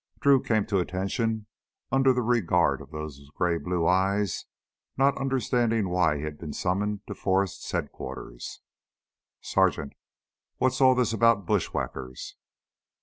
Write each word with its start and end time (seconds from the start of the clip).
Drew 0.19 0.41
came 0.41 0.65
to 0.65 0.79
attention 0.79 1.45
under 1.91 2.11
the 2.11 2.23
regard 2.23 2.81
of 2.81 2.89
those 2.89 3.29
gray 3.35 3.59
blue 3.59 3.85
eyes, 3.85 4.45
not 4.97 5.15
understanding 5.15 5.89
why 5.89 6.17
he 6.17 6.23
had 6.23 6.39
been 6.39 6.53
summoned 6.53 7.01
to 7.05 7.13
Forrest's 7.13 7.69
headquarters. 7.71 8.61
"Sergeant, 9.41 9.93
what's 10.57 10.81
all 10.81 10.95
this 10.95 11.13
about 11.13 11.45
bushwhackers?" 11.45 12.35